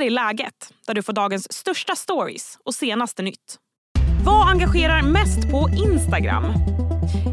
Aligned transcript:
här 0.00 0.06
är 0.06 0.10
läget, 0.10 0.72
där 0.86 0.94
du 0.94 1.02
får 1.02 1.12
dagens 1.12 1.52
största 1.52 1.96
stories 1.96 2.58
och 2.64 2.74
senaste 2.74 3.22
nytt. 3.22 3.56
Vad 4.24 4.48
engagerar 4.48 5.02
mest 5.02 5.50
på 5.50 5.68
Instagram? 5.84 6.44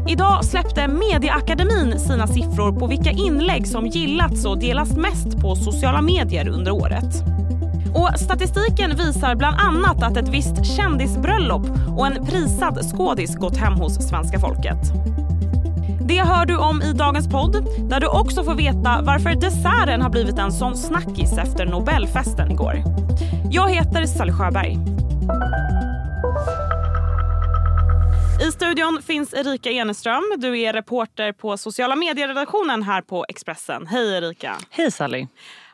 Idag 0.08 0.44
släppte 0.44 0.88
Medieakademin 0.88 2.00
sina 2.00 2.26
siffror 2.26 2.78
på 2.78 2.86
vilka 2.86 3.10
inlägg 3.10 3.66
som 3.66 3.86
gillats 3.86 4.44
och 4.44 4.58
delats 4.58 4.96
mest 4.96 5.40
på 5.40 5.56
sociala 5.56 6.02
medier 6.02 6.48
under 6.48 6.72
året. 6.72 7.14
Och 7.94 8.20
Statistiken 8.20 8.96
visar 8.96 9.34
bland 9.34 9.56
annat 9.60 10.02
att 10.02 10.16
ett 10.16 10.28
visst 10.28 10.76
kändisbröllop 10.76 11.66
och 11.98 12.06
en 12.06 12.26
prisad 12.26 12.78
skådis 12.92 13.36
gått 13.36 13.56
hem 13.56 13.74
hos 13.74 14.08
svenska 14.08 14.40
folket. 14.40 14.92
Det 16.08 16.22
hör 16.22 16.46
du 16.46 16.56
om 16.56 16.82
i 16.82 16.92
dagens 16.92 17.28
podd 17.28 17.66
där 17.90 18.00
du 18.00 18.06
också 18.06 18.44
får 18.44 18.54
veta 18.54 19.00
varför 19.02 19.34
desserten 19.34 20.02
har 20.02 20.10
blivit 20.10 20.38
en 20.38 20.52
sån 20.52 20.76
snackis 20.76 21.38
efter 21.38 21.66
Nobelfesten 21.66 22.50
igår. 22.50 22.82
Jag 23.50 23.70
heter 23.70 24.06
Sally 24.06 24.32
Sjöberg. 24.32 24.78
I 28.48 28.52
studion 28.52 29.02
finns 29.06 29.34
Erika 29.34 29.70
Eneström. 29.70 30.22
Du 30.36 30.60
är 30.60 30.72
reporter 30.72 31.32
på 31.32 31.56
sociala 31.56 31.96
medieredaktionen 31.96 32.82
här 32.82 33.02
på 33.02 33.24
Expressen. 33.28 33.86
Hej 33.86 34.16
Erika! 34.16 34.56
Hej 34.70 34.90
Sally! 34.90 35.26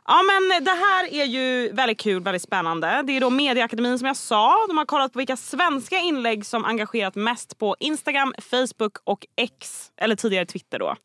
Ja 0.07 0.23
men 0.23 0.65
det 0.65 0.71
här 0.71 1.15
är 1.15 1.25
ju 1.25 1.73
väldigt 1.73 2.01
kul, 2.01 2.23
väldigt 2.23 2.43
spännande. 2.43 3.03
Det 3.07 3.17
är 3.17 3.21
då 3.21 3.31
Medieakademin 3.31 3.99
som 3.99 4.07
jag 4.07 4.17
sa. 4.17 4.67
De 4.69 4.79
har 4.79 4.85
kollat 4.85 5.13
på 5.13 5.19
vilka 5.19 5.37
svenska 5.37 5.99
inlägg 5.99 6.47
som 6.47 6.65
engagerat 6.65 7.15
mest 7.15 7.59
på 7.59 7.77
Instagram, 7.81 8.35
Facebook 8.51 8.97
och 9.05 9.27
X, 9.37 9.91
eller 9.97 10.17
tidigare 10.17 10.47
Twitter 10.47 10.79
då. 10.79 10.97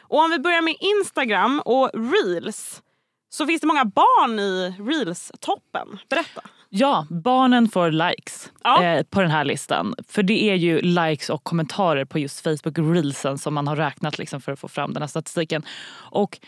Och 0.00 0.18
om 0.18 0.30
vi 0.30 0.38
börjar 0.38 0.62
med 0.62 0.76
Instagram 0.80 1.62
och 1.64 1.90
Reels 1.94 2.82
så 3.30 3.46
finns 3.46 3.60
det 3.60 3.66
många 3.66 3.84
barn 3.84 4.38
i 4.38 4.74
Reels-toppen. 4.78 5.98
Berätta. 6.10 6.42
Ja, 6.70 7.06
barnen 7.10 7.68
får 7.68 7.90
likes 7.90 8.52
Ja. 8.64 8.84
eh, 8.84 9.02
på 9.02 9.20
den 9.20 9.30
här 9.30 9.44
listan. 9.44 9.94
För 10.08 10.22
det 10.22 10.50
är 10.50 10.54
ju 10.54 10.80
likes 10.80 11.30
och 11.30 11.44
kommentarer 11.44 12.04
på 12.04 12.18
just 12.18 12.40
Facebook 12.40 12.78
Reelsen 12.78 13.38
som 13.38 13.54
man 13.54 13.68
har 13.68 13.76
räknat 13.76 14.18
liksom 14.18 14.40
för 14.40 14.52
att 14.52 14.58
få 14.60 14.68
fram 14.68 14.92
den 14.92 15.02
här 15.02 15.08
statistiken. 15.08 15.62
Och 16.10 16.38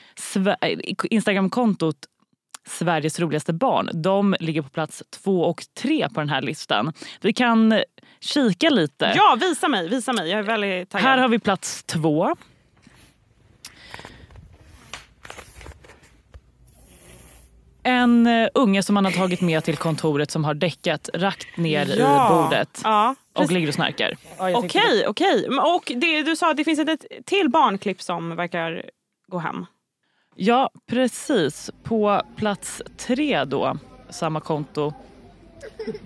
eh, 0.60 0.78
Instagramkontot 1.10 1.96
Sveriges 2.66 3.20
roligaste 3.20 3.52
barn, 3.52 3.90
de 3.94 4.36
ligger 4.40 4.62
på 4.62 4.68
plats 4.68 5.02
två 5.22 5.40
och 5.42 5.62
tre 5.80 6.08
på 6.08 6.20
den 6.20 6.28
här 6.28 6.42
listan. 6.42 6.92
Vi 7.20 7.32
kan 7.32 7.82
kika 8.20 8.70
lite. 8.70 9.12
Ja, 9.16 9.36
visa 9.40 9.68
mig, 9.68 9.88
visa 9.88 10.12
mig. 10.12 10.30
Jag 10.30 10.38
är 10.38 10.42
väldigt 10.42 10.90
taggad. 10.90 11.08
Här 11.08 11.18
har 11.18 11.28
vi 11.28 11.38
plats 11.38 11.84
två. 11.84 12.36
En 17.82 18.26
eh, 18.26 18.48
unge 18.54 18.82
som 18.82 18.94
man 18.94 19.04
har 19.04 19.12
tagit 19.12 19.40
med 19.40 19.64
till 19.64 19.76
kontoret 19.76 20.30
som 20.30 20.44
har 20.44 20.54
däckat 20.54 21.10
rakt 21.14 21.56
ner 21.56 21.94
Ja. 21.98 22.26
i 22.26 22.30
bordet 22.44 22.80
Ja, 22.84 23.14
och 23.34 23.50
ligger 23.52 23.68
och 23.68 23.74
snarkar. 23.74 24.16
Okej, 24.38 25.04
okej. 25.08 25.46
Men- 25.48 25.58
Och 25.58 25.92
det, 25.96 26.22
du 26.22 26.36
sa 26.36 26.50
att 26.50 26.56
det 26.56 26.64
finns 26.64 26.78
ett 26.78 27.04
till 27.26 27.48
barnklipp 27.48 28.02
som 28.02 28.36
verkar 28.36 28.82
gå 29.28 29.38
hem. 29.38 29.66
Ja, 30.36 30.70
precis. 30.90 31.70
På 31.82 32.22
plats 32.36 32.82
tre 32.96 33.44
då, 33.44 33.76
samma 34.10 34.40
konto, 34.40 34.92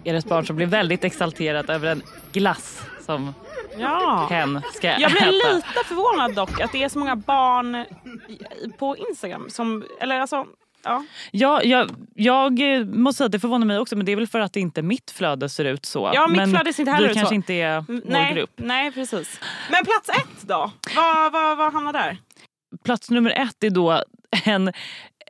är 0.05 0.13
det 0.13 0.19
ett 0.19 0.25
barn 0.29 0.47
som 0.47 0.57
blir 0.57 0.67
väldigt 0.67 1.05
exalterat 1.05 1.71
över 1.71 1.89
en 1.89 2.03
glass 2.33 2.83
som 3.07 3.35
Ja. 3.79 4.27
hen 4.31 4.61
ska 4.75 4.87
Jag 4.87 5.01
äta. 5.03 5.11
blir 5.11 5.55
lite 5.55 5.85
förvånad 5.87 6.35
dock 6.35 6.61
att 6.61 6.73
det 6.73 6.83
är 6.83 6.89
så 6.89 6.99
många 6.99 7.17
barn 7.17 7.85
på 8.79 8.97
Instagram 8.97 9.51
som, 9.51 9.85
eller 10.01 10.21
alltså, 10.21 10.47
ja. 10.85 11.05
Ja, 11.31 11.63
jag, 11.63 11.91
jag 12.15 12.77
eh, 12.77 12.85
måste 12.85 13.19
säga 13.19 13.27
att 13.27 13.33
det 13.33 13.41
förvånar 13.41 13.67
mig 13.67 13.79
också 13.79 13.97
men 13.97 14.07
det 14.07 14.13
är 14.13 14.17
väl 14.17 14.27
för 14.27 14.41
att 14.41 14.57
inte 14.57 14.83
mitt 14.83 15.11
flöde 15.11 15.49
ser 15.49 15.65
ut 15.65 15.87
så. 15.87 16.11
Ja, 16.15 16.27
mitt 16.29 16.37
men 16.37 16.51
flöde 16.51 16.73
ser 16.73 16.83
inte 16.83 16.93
heller 16.93 17.07
vi 17.07 17.11
ut 17.11 17.17
så. 17.17 17.21
kanske 17.21 17.35
inte 17.35 17.55
är 17.55 17.85
vår 17.89 18.01
Nej, 18.05 18.35
grupp. 18.35 18.51
nej, 18.57 18.93
precis. 18.93 19.41
Men 19.71 19.85
plats 19.85 20.09
ett 20.09 20.49
då? 20.49 20.71
Vad, 20.97 21.33
vad, 21.33 21.57
vad 21.59 21.73
hamnar 21.73 21.93
där? 21.93 22.19
Plats 22.85 23.11
nummer 23.11 23.31
ett 23.31 23.65
är 23.65 23.71
då 23.71 24.03
en, 24.45 24.73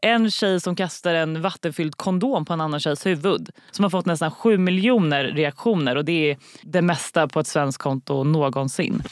en 0.02 0.30
tjej 0.30 0.60
som 0.60 0.76
kastar 0.76 1.14
en 1.14 1.42
vattenfylld 1.42 1.96
kondom 1.96 2.44
på 2.44 2.52
en 2.52 2.60
annan 2.60 2.80
tjejs 2.80 3.06
huvud. 3.06 3.50
Som 3.70 3.82
har 3.82 3.90
fått 3.90 4.06
nästan 4.06 4.30
sju 4.30 4.58
miljoner 4.58 5.24
reaktioner 5.24 5.96
och 5.96 6.04
det 6.04 6.30
är 6.30 6.38
det 6.62 6.82
mesta 6.82 7.28
på 7.28 7.40
ett 7.40 7.46
svenskt 7.46 7.82
konto 7.82 8.24
någonsin. 8.24 9.02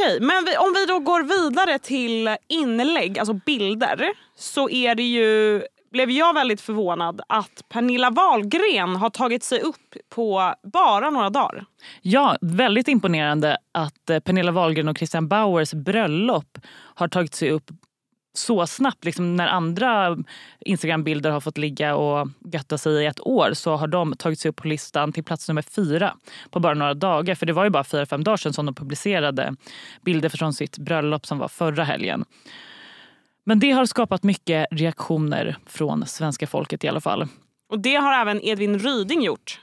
Okej, 0.00 0.20
men 0.20 0.44
vi, 0.44 0.56
om 0.56 0.72
vi 0.74 0.86
då 0.86 0.98
går 0.98 1.22
vidare 1.22 1.78
till 1.78 2.36
inlägg, 2.48 3.18
alltså 3.18 3.34
bilder, 3.34 4.12
så 4.36 4.70
är 4.70 4.94
det 4.94 5.02
ju 5.02 5.62
blev 5.92 6.10
jag 6.10 6.34
väldigt 6.34 6.60
förvånad 6.60 7.20
att 7.28 7.68
Pernilla 7.68 8.10
Wahlgren 8.10 8.96
har 8.96 9.10
tagit 9.10 9.42
sig 9.42 9.60
upp 9.60 9.96
på 10.08 10.54
bara 10.72 11.10
några 11.10 11.30
dagar. 11.30 11.64
Ja, 12.02 12.36
väldigt 12.40 12.88
imponerande 12.88 13.58
att 13.72 14.10
eh, 14.10 14.20
Pernilla 14.20 14.52
Wahlgren 14.52 14.88
och 14.88 14.98
Christian 14.98 15.28
Bauers 15.28 15.72
bröllop 15.72 16.58
har 16.94 17.08
tagit 17.08 17.34
sig 17.34 17.50
upp 17.50 17.70
så 18.38 18.66
snabbt. 18.66 19.04
Liksom 19.04 19.36
när 19.36 19.46
andra 19.46 20.16
Instagram-bilder 20.60 21.30
har 21.30 21.40
fått 21.40 21.58
ligga 21.58 21.96
och 21.96 22.28
götta 22.52 22.78
sig 22.78 23.02
i 23.02 23.06
ett 23.06 23.20
år 23.20 23.50
så 23.54 23.76
har 23.76 23.86
de 23.86 24.16
tagit 24.16 24.40
sig 24.40 24.48
upp 24.48 24.56
på 24.56 24.68
listan 24.68 25.12
till 25.12 25.24
plats 25.24 25.48
nummer 25.48 25.62
fyra 25.62 26.14
på 26.50 26.60
bara 26.60 26.74
några 26.74 26.94
dagar. 26.94 27.34
För 27.34 27.46
det 27.46 27.52
var 27.52 27.64
ju 27.64 27.70
bara 27.70 27.84
fyra, 27.84 28.06
fem 28.06 28.24
dagar 28.24 28.36
sedan 28.36 28.52
som 28.52 28.66
de 28.66 28.74
publicerade 28.74 29.54
bilder 30.02 30.28
från 30.28 30.54
sitt 30.54 30.78
bröllop 30.78 31.26
som 31.26 31.38
var 31.38 31.48
förra 31.48 31.84
helgen. 31.84 32.24
Men 33.44 33.60
det 33.60 33.70
har 33.70 33.86
skapat 33.86 34.22
mycket 34.22 34.66
reaktioner 34.70 35.56
från 35.66 36.06
svenska 36.06 36.46
folket 36.46 36.84
i 36.84 36.88
alla 36.88 37.00
fall. 37.00 37.28
Och 37.68 37.80
det 37.80 37.94
har 37.94 38.12
även 38.12 38.44
Edvin 38.44 38.78
Ryding 38.78 39.22
gjort. 39.22 39.60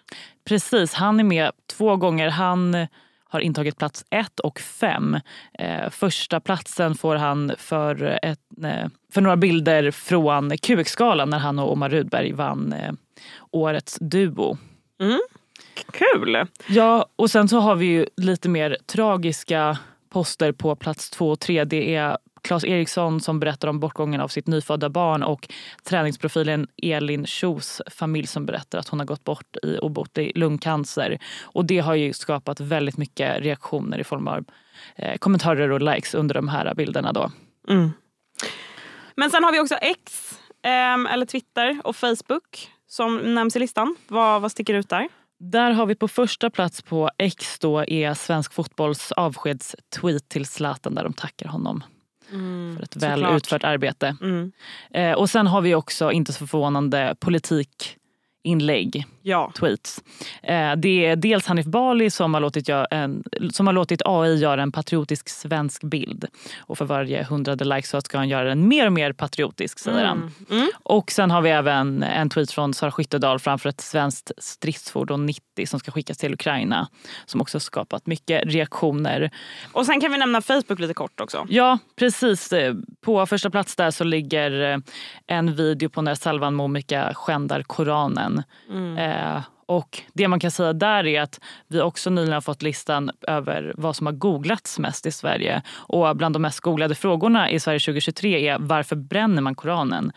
Precis, 0.48 0.94
han 0.94 1.20
är 1.20 1.24
med 1.24 1.52
två 1.78 1.96
gånger. 1.96 2.30
Han 2.30 2.88
har 3.36 3.40
intagit 3.40 3.78
plats 3.78 4.06
ett 4.10 4.40
och 4.40 4.60
fem. 4.60 5.20
Eh, 5.60 5.90
första 5.90 6.40
platsen 6.40 6.96
får 6.96 7.16
han 7.16 7.52
för, 7.58 8.20
ett, 8.24 8.40
eh, 8.64 8.90
för 9.14 9.22
några 9.22 9.38
bilder 9.38 9.92
från 9.92 10.58
QX-galan 10.58 11.30
när 11.30 11.40
han 11.40 11.60
och 11.60 11.72
Omar 11.72 11.90
Rudberg 11.90 12.32
vann 12.32 12.74
eh, 12.74 12.94
årets 13.52 13.98
duo. 14.02 14.58
Kul! 15.92 16.48
Ja, 16.68 17.06
och 17.16 17.32
sen 17.32 17.48
så 17.48 17.60
har 17.60 17.76
vi 17.76 17.86
ju 17.86 18.06
lite 18.18 18.50
mer 18.50 18.78
tragiska 18.86 19.78
poster 20.10 20.52
på 20.52 20.76
plats 20.76 21.10
två 21.10 21.30
och 21.30 21.40
tre. 21.40 21.64
Det 21.64 21.96
är 21.96 22.18
Claes 22.46 22.64
Eriksson 22.64 23.22
som 23.22 23.40
berättar 23.40 23.68
om 23.68 23.80
bortgången 23.80 24.22
av 24.22 24.28
sitt 24.28 24.48
nyfödda 24.48 24.90
barn 24.90 25.24
och 25.24 25.48
träningsprofilen 25.84 26.68
Elin 26.84 27.26
Schos 27.26 27.82
familj 27.88 28.28
som 28.28 28.46
berättar 28.46 28.80
att 28.80 28.88
hon 28.88 29.00
har 29.00 29.06
gått 29.06 29.24
bort 29.24 29.58
i 29.64 29.78
obotlig 29.78 30.32
lungcancer. 30.38 31.20
Och 31.44 31.66
det 31.66 31.80
har 31.80 31.96
ju 31.96 32.14
skapat 32.14 32.60
väldigt 32.60 32.98
mycket 32.98 33.42
reaktioner 33.42 34.00
i 34.00 34.04
form 34.04 34.28
av 34.28 34.46
eh, 34.96 35.18
kommentarer 35.18 35.72
och 35.72 35.82
likes 35.82 36.14
under 36.14 36.36
de 36.36 36.48
här 36.48 36.74
bilderna. 36.76 37.14
Då. 37.14 37.32
Men 39.16 39.32
sen 39.32 39.44
har 39.44 39.52
vi 39.52 39.60
också 39.60 39.76
X, 39.76 40.32
ehm, 40.64 41.06
eller 41.06 41.26
Twitter 41.26 41.82
och 41.84 41.96
Facebook 41.96 42.72
som 42.88 43.18
nämns 43.18 43.56
i 43.56 43.60
listan. 43.60 43.96
Vad, 44.08 44.42
vad 44.42 44.52
sticker 44.52 44.74
ut 44.74 44.90
där? 44.90 45.08
Där 45.40 45.72
har 45.72 45.86
vi 45.86 45.96
på 45.96 46.08
första 46.08 46.50
plats 46.50 46.82
på 46.82 47.10
X 47.18 47.60
då 47.60 47.86
är 47.88 48.14
Svensk 48.14 48.54
Fotbolls 48.54 49.12
avskedstweet 49.12 50.30
till 50.30 50.46
Zlatan 50.46 50.96
där 50.96 51.04
de 51.04 51.14
tackar 51.14 51.48
honom 51.48 51.84
för 52.78 52.84
ett 52.84 52.96
väl 52.96 53.20
såklart. 53.20 53.38
utfört 53.38 53.64
arbete. 53.64 54.18
Mm. 54.22 54.52
Eh, 54.92 55.12
och 55.12 55.30
sen 55.30 55.48
har 55.48 55.62
vi 55.62 55.76
också, 55.76 56.12
inte 56.12 56.34
så 56.34 56.48
förvånande, 56.48 57.16
politikinlägg, 58.46 59.06
Ja. 59.22 59.52
tweets. 59.60 60.04
Eh, 60.44 60.76
det 60.76 61.06
är 61.06 61.16
dels 61.16 61.46
Hanif 61.46 61.66
Bali 61.66 62.10
som 62.10 62.34
har, 62.34 62.42
låtit 62.42 62.70
en, 62.70 63.24
som 63.52 63.68
har 63.68 63.74
låtit 63.74 64.02
AI 64.06 64.36
göra 64.36 64.62
en 64.62 64.72
patriotisk 64.72 65.30
svensk 65.30 65.84
bild. 65.84 66.26
Och 66.60 66.78
för 66.78 66.86
varje 66.86 67.24
hundrade 67.24 67.66
like 67.66 67.88
så 67.88 68.02
ska 68.02 68.18
han 68.18 68.30
göra 68.30 68.50
den 68.50 68.68
mer 68.68 68.86
och 68.86 68.94
mer 68.94 69.14
patriotisk, 69.14 69.80
säger 69.80 70.06
han. 70.06 70.32
Mm. 70.50 70.70
Och 70.84 71.12
sen 71.12 71.32
har 71.32 71.42
vi 71.42 71.50
även 71.50 72.04
en 72.04 72.30
tweet 72.30 72.52
från 72.52 72.74
Sara 72.74 72.92
Skyttedal 72.92 73.40
framför 73.40 73.70
ett 73.70 73.82
svenskt 73.82 74.32
stridsfordon 74.38 75.26
90 75.26 75.66
som 75.66 75.80
ska 75.80 75.92
skickas 75.92 76.18
till 76.18 76.34
Ukraina. 76.34 76.88
Som 77.26 77.42
också 77.42 77.60
skapat 77.60 78.08
mycket 78.08 78.44
reaktioner. 78.46 79.32
Och 79.74 79.86
sen 79.86 80.02
kan 80.02 80.12
vi 80.12 80.18
nämna 80.18 80.42
Facebook 80.42 80.80
lite 80.80 80.94
kort 80.94 81.20
också. 81.22 81.46
Ja, 81.50 81.80
precis. 81.96 82.54
På 83.02 83.26
första 83.26 83.50
plats 83.50 83.76
där 83.76 83.92
så 83.92 84.04
ligger 84.04 84.72
eh, 84.74 84.78
en 85.28 85.56
video 85.56 85.90
på 85.90 86.02
när 86.02 86.16
Salvan 86.16 86.56
Momika 86.56 87.14
skändar 87.14 87.64
Koranen. 87.64 88.35
Eh, 88.98 89.42
och 89.66 90.02
det 90.14 90.28
man 90.28 90.40
kan 90.40 90.52
säga 90.52 90.74
där 90.74 91.06
är 91.06 91.22
att 91.22 91.40
vi 91.68 91.82
också 91.82 92.10
nyligen 92.10 92.34
har 92.34 92.42
fått 92.42 92.62
listan 92.62 93.12
över 93.28 93.74
vad 93.78 93.96
som 93.96 94.06
har 94.06 94.14
googlats 94.14 94.80
mest 94.80 95.06
i 95.06 95.12
Sverige. 95.12 95.62
Och 95.72 96.18
bland 96.18 96.36
de 96.36 96.42
mest 96.42 96.60
googlade 96.60 96.96
frågorna 96.96 97.50
i 97.52 97.60
Sverige 97.60 97.80
2023 97.80 98.48
är 98.48 98.58
varför 98.60 98.96
bränner 98.96 99.42
man 99.42 99.56
Koranen? 99.56 100.12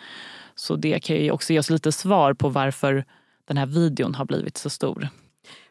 Så 0.55 0.77
det 0.77 1.05
kan 1.05 1.17
ju 1.17 1.31
också 1.31 1.53
ge 1.53 1.59
oss 1.59 1.71
lite 1.71 1.93
svar 1.93 2.35
på 2.35 2.49
varför 2.49 3.05
den 3.49 3.57
här 3.57 3.67
videon 3.67 4.15
har 4.15 4.25
blivit 4.25 4.57
så 4.57 4.71
stor. 4.71 5.09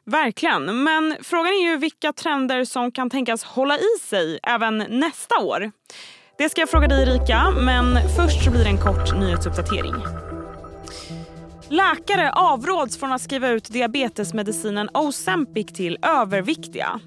Verkligen. 0.06 0.84
Men 0.84 1.18
frågan 1.22 1.48
är 1.48 1.72
ju 1.72 1.78
vilka 1.78 2.14
trender 2.14 2.66
som 2.66 2.92
kan 2.92 3.10
tänkas 3.10 3.44
hålla 3.44 3.78
i 3.78 4.00
sig 4.02 4.40
även 4.44 4.78
nästa 4.90 5.40
år. 5.40 5.72
Det 6.38 6.50
ska 6.50 6.62
jag 6.62 6.70
fråga 6.70 6.88
dig 6.88 7.02
Erika, 7.02 7.52
men 7.52 8.10
först 8.16 8.44
så 8.44 8.52
blir 8.52 8.64
det 8.64 8.70
en 8.70 8.78
kort 8.78 9.20
nyhetsuppdatering. 9.20 10.27
Läkare 11.70 12.32
avråds 12.32 12.98
från 12.98 13.12
att 13.12 13.22
skriva 13.22 13.50
ut 13.50 13.70
diabetesmedicinen 13.70 14.90
Ozempic 14.94 15.68
till 15.68 15.98
överviktiga. 16.02 17.00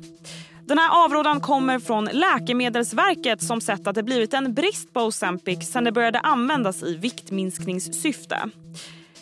Den 0.66 0.78
här 0.78 1.04
avrådan 1.04 1.40
kommer 1.40 1.78
från 1.78 2.04
Läkemedelsverket 2.04 3.42
som 3.42 3.60
sett 3.60 3.86
att 3.86 3.94
det 3.94 4.02
blivit 4.02 4.34
en 4.34 4.54
brist 4.54 4.92
på 4.92 5.00
Ozempic 5.00 5.72
sen 5.72 5.84
det 5.84 5.92
började 5.92 6.18
användas 6.18 6.82
i 6.82 6.96
viktminskningssyfte. 6.96 8.50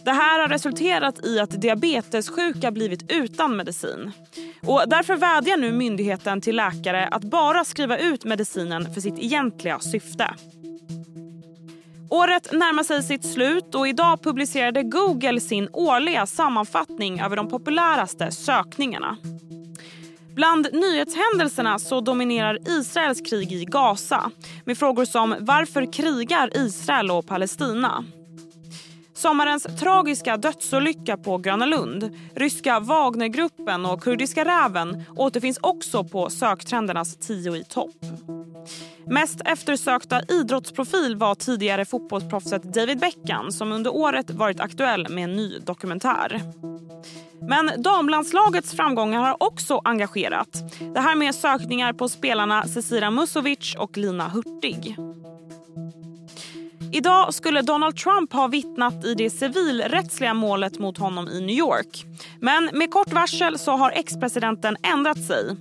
Det 0.04 0.12
här 0.12 0.40
har 0.40 0.48
resulterat 0.48 1.26
i 1.26 1.38
att 1.38 1.60
diabetessjuka 1.60 2.70
blivit 2.70 3.12
utan 3.12 3.56
medicin. 3.56 4.12
Och 4.62 4.82
därför 4.86 5.16
vädjar 5.16 5.56
nu 5.56 5.72
myndigheten 5.72 6.40
till 6.40 6.56
läkare 6.56 7.06
att 7.06 7.24
bara 7.24 7.64
skriva 7.64 7.98
ut 7.98 8.24
medicinen 8.24 8.94
för 8.94 9.00
sitt 9.00 9.18
egentliga 9.18 9.78
syfte. 9.78 10.34
Året 12.10 12.52
närmar 12.52 12.82
sig 12.82 13.02
sitt 13.02 13.32
slut 13.32 13.74
och 13.74 13.88
idag 13.88 14.22
publicerade 14.22 14.82
Google 14.82 15.40
sin 15.40 15.68
årliga 15.72 16.26
sammanfattning 16.26 17.20
över 17.20 17.36
de 17.36 17.48
populäraste 17.48 18.30
sökningarna. 18.30 19.16
Bland 20.34 20.68
nyhetshändelserna 20.72 21.78
så 21.78 22.00
dominerar 22.00 22.58
Israels 22.68 23.20
krig 23.30 23.52
i 23.52 23.64
Gaza 23.64 24.30
med 24.64 24.78
frågor 24.78 25.04
som 25.04 25.34
varför 25.40 25.92
krigar 25.92 26.56
Israel 26.56 27.10
och 27.10 27.26
Palestina? 27.26 28.04
Sommarens 29.14 29.66
tragiska 29.80 30.36
dödsolycka 30.36 31.16
på 31.16 31.38
Gröna 31.38 31.66
Lund, 31.66 32.16
ryska 32.34 32.80
Wagnergruppen 32.80 33.86
och 33.86 34.02
kurdiska 34.02 34.44
räven 34.44 35.04
återfinns 35.16 35.58
också 35.62 36.04
på 36.04 36.30
söktrendernas 36.30 37.16
tio 37.16 37.56
i 37.56 37.64
topp. 37.64 37.96
Mest 39.10 39.40
eftersökta 39.44 40.22
idrottsprofil 40.28 41.16
var 41.16 41.34
tidigare 41.34 41.84
fotbollsproffset 41.84 42.62
David 42.62 42.98
Beckham 42.98 43.50
som 43.50 43.72
under 43.72 43.94
året 43.94 44.30
varit 44.30 44.60
aktuell 44.60 45.08
med 45.08 45.24
en 45.24 45.36
ny 45.36 45.58
dokumentär. 45.58 46.42
Men 47.48 47.82
damlandslagets 47.82 48.72
framgångar 48.72 49.20
har 49.20 49.42
också 49.42 49.80
engagerat. 49.84 50.48
Det 50.94 51.00
här 51.00 51.14
med 51.14 51.34
sökningar 51.34 51.92
på 51.92 52.08
spelarna 52.08 52.64
Cecilia 52.64 53.10
Musovic 53.10 53.74
och 53.78 53.96
Lina 53.96 54.28
Hurtig. 54.28 54.96
Idag 56.92 57.34
skulle 57.34 57.62
Donald 57.62 57.96
Trump 57.96 58.32
ha 58.32 58.46
vittnat 58.46 59.04
i 59.04 59.14
det 59.14 59.30
civilrättsliga 59.30 60.34
målet 60.34 60.78
mot 60.78 60.98
honom 60.98 61.28
i 61.28 61.40
New 61.40 61.56
York. 61.56 62.04
Men 62.40 62.70
med 62.72 62.90
kort 62.90 63.12
varsel 63.12 63.58
så 63.58 63.72
har 63.72 63.90
ex-presidenten 63.90 64.76
ändrat 64.82 65.24
sig. 65.24 65.56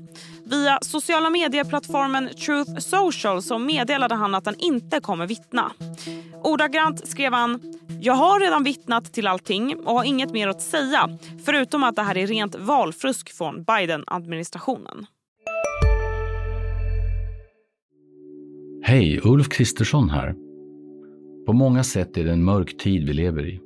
Via 0.50 0.80
sociala 0.82 1.30
medieplattformen 1.30 2.30
Truth 2.46 2.78
Social 2.78 3.42
så 3.42 3.60
meddelade 3.60 4.16
han 4.16 4.36
att 4.36 4.46
han 4.46 4.56
inte 4.60 5.00
kommer 5.00 5.28
vittna. 5.28 5.72
Ordagrant 6.44 7.08
skrev 7.08 7.34
han 7.34 7.60
“Jag 8.02 8.14
har 8.14 8.40
redan 8.40 8.64
vittnat 8.64 9.14
till 9.14 9.28
allting 9.28 9.76
och 9.76 9.94
har 9.94 10.04
inget 10.04 10.32
mer 10.32 10.48
att 10.48 10.62
säga 10.62 11.18
förutom 11.46 11.84
att 11.84 11.96
det 11.96 12.02
här 12.02 12.18
är 12.18 12.28
rent 12.28 12.56
valfrusk 12.56 13.34
från 13.34 13.64
Biden-administrationen”. 13.64 15.06
Hej, 18.84 19.20
Ulf 19.24 19.50
Kristersson 19.50 20.10
här. 20.10 20.36
På 21.46 21.54
många 21.54 21.84
sätt 21.84 22.18
är 22.18 22.24
det 22.24 22.32
en 22.32 22.44
mörk 22.44 22.78
tid 22.78 23.08
vi 23.08 23.14
lever 23.14 23.48
i. 23.48 23.60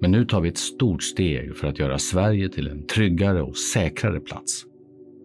Men 0.00 0.10
nu 0.10 0.24
tar 0.24 0.40
vi 0.40 0.48
ett 0.48 0.58
stort 0.58 1.02
steg 1.02 1.56
för 1.56 1.66
att 1.66 1.78
göra 1.78 1.98
Sverige 1.98 2.48
till 2.48 2.68
en 2.68 2.86
tryggare 2.86 3.42
och 3.42 3.56
säkrare 3.56 4.20
plats. 4.20 4.64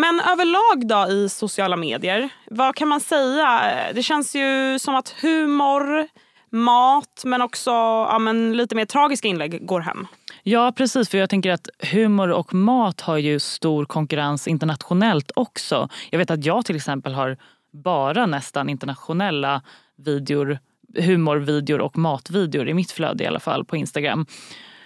Men 0.00 0.20
överlag 0.20 0.88
då 0.88 1.12
i 1.12 1.28
sociala 1.28 1.76
medier, 1.76 2.28
vad 2.50 2.74
kan 2.74 2.88
man 2.88 3.00
säga? 3.00 3.62
Det 3.94 4.02
känns 4.02 4.34
ju 4.34 4.78
som 4.78 4.94
att 4.94 5.14
humor, 5.22 6.08
mat 6.50 7.22
men 7.24 7.42
också 7.42 7.70
ja, 7.70 8.18
men 8.18 8.56
lite 8.56 8.74
mer 8.74 8.84
tragiska 8.84 9.28
inlägg 9.28 9.66
går 9.66 9.80
hem. 9.80 10.06
Ja 10.42 10.72
precis, 10.76 11.08
för 11.08 11.18
jag 11.18 11.30
tänker 11.30 11.50
att 11.50 11.68
humor 11.92 12.30
och 12.30 12.54
mat 12.54 13.00
har 13.00 13.16
ju 13.16 13.40
stor 13.40 13.84
konkurrens 13.84 14.48
internationellt 14.48 15.30
också. 15.36 15.88
Jag 16.10 16.18
vet 16.18 16.30
att 16.30 16.44
jag 16.44 16.64
till 16.64 16.76
exempel 16.76 17.14
har 17.14 17.36
bara 17.72 18.26
nästan 18.26 18.68
internationella 18.68 19.62
videor, 19.96 20.58
humorvideor 20.98 21.80
och 21.80 21.98
matvideor 21.98 22.68
i 22.68 22.74
mitt 22.74 22.90
flöde 22.90 23.24
i 23.24 23.26
alla 23.26 23.40
fall 23.40 23.64
på 23.64 23.76
Instagram. 23.76 24.26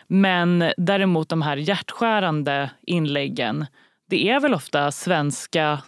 Men 0.06 0.72
däremot 0.76 1.28
de 1.28 1.42
här 1.42 1.56
hjärtskärande 1.56 2.70
inläggen 2.82 3.66
det 4.12 4.28
är 4.28 4.40
väl 4.40 4.54
ofta 4.54 4.90
svenska 4.90 5.82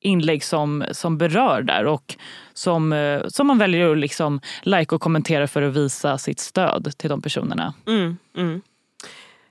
inlägg 0.00 0.44
som, 0.44 0.84
som 0.92 1.18
berör 1.18 1.62
där 1.62 1.86
och 1.86 2.16
som, 2.52 2.92
eh, 2.92 3.22
som 3.28 3.46
man 3.46 3.58
väljer 3.58 3.92
att 3.92 3.98
liksom 3.98 4.40
like 4.62 4.94
och 4.94 5.00
kommentera 5.00 5.48
för 5.48 5.62
att 5.62 5.76
visa 5.76 6.18
sitt 6.18 6.40
stöd 6.40 6.92
till 6.96 7.10
de 7.10 7.22
personerna. 7.22 7.74
Mm, 7.86 8.16
mm. 8.36 8.62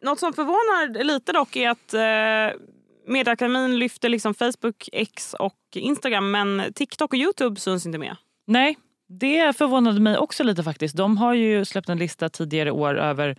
Något 0.01 0.19
som 0.19 0.33
förvånar 0.33 1.03
lite 1.03 1.31
dock 1.31 1.55
är 1.55 1.69
att 1.69 1.93
eh, 1.93 2.59
Medieakademin 3.07 3.79
lyfter 3.79 4.09
liksom 4.09 4.33
Facebook, 4.33 4.89
X 4.93 5.35
och 5.39 5.57
Instagram 5.73 6.31
men 6.31 6.73
TikTok 6.75 7.13
och 7.13 7.19
Youtube 7.19 7.59
syns 7.59 7.85
inte 7.85 7.97
med. 7.97 8.15
Nej, 8.47 8.77
det 9.07 9.57
förvånade 9.57 9.99
mig 9.99 10.17
också 10.17 10.43
lite 10.43 10.63
faktiskt. 10.63 10.95
De 10.95 11.17
har 11.17 11.33
ju 11.33 11.65
släppt 11.65 11.89
en 11.89 11.97
lista 11.97 12.29
tidigare 12.29 12.71
år 12.71 12.97
över 12.97 13.37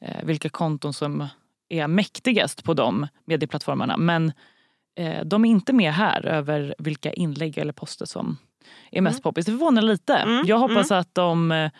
eh, 0.00 0.24
vilka 0.24 0.48
konton 0.48 0.92
som 0.92 1.28
är 1.70 1.88
mäktigast 1.88 2.64
på 2.64 2.74
de 2.74 3.06
medieplattformarna. 3.24 3.96
Men 3.96 4.32
eh, 4.98 5.24
de 5.24 5.44
är 5.44 5.50
inte 5.50 5.72
med 5.72 5.92
här 5.92 6.26
över 6.26 6.74
vilka 6.78 7.12
inlägg 7.12 7.58
eller 7.58 7.72
poster 7.72 8.06
som 8.06 8.36
är 8.90 9.00
mest 9.00 9.16
mm. 9.16 9.22
poppis. 9.22 9.46
Det 9.46 9.52
förvånar 9.52 9.82
lite. 9.82 10.14
Mm. 10.14 10.46
Jag 10.46 10.58
hoppas 10.58 10.90
mm. 10.90 11.00
att 11.00 11.14
de 11.14 11.52
eh, 11.52 11.70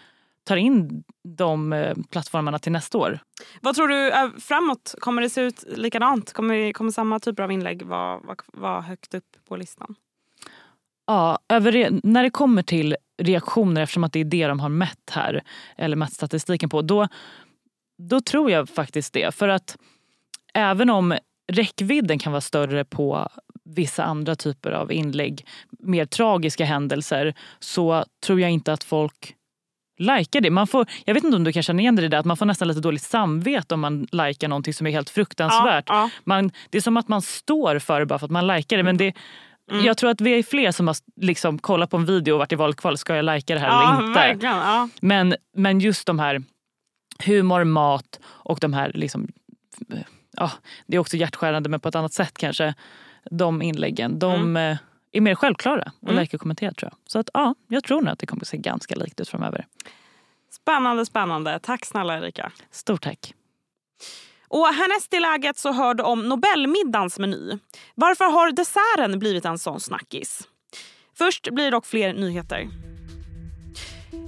tar 0.45 0.57
in 0.57 1.05
de 1.39 1.73
eh, 1.73 1.97
plattformarna 2.11 2.59
till 2.59 2.73
nästa 2.73 2.99
år. 2.99 3.19
Vad 3.61 3.75
tror 3.75 3.89
du 3.89 4.11
eh, 4.11 4.29
framåt? 4.39 4.95
Kommer 4.99 5.23
det 5.23 5.31
se 5.31 5.41
ut 5.41 5.65
likadant? 5.77 6.33
Kommer, 6.33 6.73
kommer 6.73 6.91
samma 6.91 7.21
typer 7.21 7.43
av 7.43 7.53
inlägg 7.53 7.83
vara, 7.83 8.19
vara, 8.19 8.37
vara 8.47 8.81
högt 8.81 9.15
upp 9.15 9.37
på 9.49 9.57
listan? 9.57 9.95
Ja, 11.07 11.39
över, 11.49 12.01
när 12.03 12.23
det 12.23 12.31
kommer 12.31 12.63
till 12.63 12.97
reaktioner, 13.23 13.81
eftersom 13.81 14.05
att 14.05 14.13
det 14.13 14.21
är 14.21 14.25
det 14.25 14.47
de 14.47 14.61
har 14.61 14.69
mätt 14.69 15.11
här, 15.11 15.43
eller 15.77 15.97
mätt 15.97 16.13
statistiken 16.13 16.69
på, 16.69 16.83
då 16.83 17.09
då 18.09 18.21
tror 18.21 18.51
jag 18.51 18.69
faktiskt 18.69 19.13
det. 19.13 19.35
För 19.35 19.49
att 19.49 19.77
även 20.55 20.91
om 20.91 21.15
räckvidden 21.53 22.19
kan 22.19 22.33
vara 22.33 22.41
större 22.41 22.85
på 22.85 23.29
vissa 23.65 24.05
andra 24.05 24.37
typer 24.37 24.73
av 24.73 24.93
inlägg, 24.93 25.47
mer 25.79 26.05
tragiska 26.05 26.65
händelser, 26.65 27.35
så 27.59 28.05
tror 28.27 28.41
jag 28.41 28.51
inte 28.51 28.73
att 28.73 28.85
folk 28.85 29.35
likar 29.99 30.41
det. 30.41 30.51
Man 30.51 30.67
får, 30.67 30.87
jag 31.05 31.15
vet 31.15 31.25
inte 31.25 31.37
om 31.37 31.45
du 31.45 31.53
kan 31.53 31.63
känna 31.63 31.81
igen 31.81 31.97
det 31.97 32.09
där 32.09 32.19
att 32.19 32.27
man 32.27 32.37
får 32.37 32.47
nästan 32.47 32.69
lite 32.69 32.81
dåligt 32.81 33.03
samvete 33.03 33.75
om 33.75 33.81
man 33.81 34.07
likar 34.13 34.49
någonting 34.49 34.75
som 34.75 34.87
är 34.87 34.91
helt 34.91 35.11
fruktansvärt. 35.11 35.85
Ja, 35.89 35.95
ja. 35.95 36.11
Man, 36.25 36.51
det 36.71 36.79
är 36.79 36.83
som 36.83 36.97
att 36.97 37.09
man 37.09 37.23
står 37.23 37.79
för 37.79 38.01
det 38.01 38.07
bara 38.07 38.19
för 38.19 38.27
att 38.27 38.31
man 38.31 38.47
likar 38.47 38.77
det. 38.77 38.83
Men 38.83 38.97
det, 38.97 39.15
mm. 39.71 39.85
Jag 39.85 39.97
tror 39.97 40.11
att 40.11 40.21
vi 40.21 40.39
är 40.39 40.43
fler 40.43 40.73
som 40.73 40.87
har 40.87 40.97
liksom 41.17 41.59
kollat 41.59 41.91
på 41.91 41.97
en 41.97 42.05
video 42.05 42.33
och 42.33 42.39
varit 42.39 42.53
i 42.53 42.57
valkval. 42.57 42.99
Ska 42.99 43.17
jag 43.17 43.25
lajka 43.25 43.55
det 43.55 43.61
här 43.61 43.69
ja, 43.69 43.99
eller 43.99 44.07
inte? 44.07 44.21
Men, 45.01 45.35
men 45.57 45.81
just 45.81 46.07
de 46.07 46.19
här 46.19 46.43
humor, 47.27 47.65
mat 47.65 48.21
och 48.25 48.59
de 48.61 48.73
här 48.73 48.93
liksom, 48.95 49.29
ja, 50.37 50.51
det 50.87 50.97
är 50.97 51.01
också 51.01 51.17
hjärtskärande 51.17 51.69
men 51.69 51.81
på 51.81 51.89
ett 51.89 51.95
annat 51.95 52.13
sätt 52.13 52.39
kanske. 52.39 52.75
De 53.31 53.63
inläggen, 53.63 54.19
de 54.19 54.35
mm. 54.35 54.57
Eh, 54.57 54.79
är 55.13 55.21
mer 55.21 55.35
självklara 55.35 55.93
mm. 56.09 56.27
och 56.33 56.41
kommentera 56.41 56.73
tror 56.75 56.91
jag. 56.93 56.99
Så 57.07 57.19
att 57.19 57.31
ja, 57.35 57.55
jag 57.69 57.85
tror 57.85 58.01
nog 58.01 58.13
att 58.13 58.19
det 58.19 58.27
kommer 58.27 58.43
att 58.43 58.49
se 58.49 58.57
ganska 58.57 58.95
likt 58.95 59.21
ut 59.21 59.29
framöver. 59.29 59.67
Spännande, 60.51 61.07
spännande. 61.07 61.59
Tack 61.63 61.87
snälla 61.87 62.19
Erika. 62.19 62.53
Stort 62.71 63.03
tack. 63.03 63.35
Och 64.49 64.67
härnäst 64.67 65.15
i 65.15 65.21
läget 65.21 65.59
så 65.59 65.73
hör 65.73 65.95
du 65.95 66.03
om 66.03 66.29
Nobelmiddagens 66.29 67.19
meny. 67.19 67.59
Varför 67.95 68.25
har 68.25 68.53
desserten 68.53 69.19
blivit 69.19 69.45
en 69.45 69.59
sån 69.59 69.81
snackis? 69.81 70.49
Först 71.19 71.51
blir 71.51 71.65
det 71.65 71.71
dock 71.71 71.87
fler 71.87 72.13
nyheter. 72.13 72.69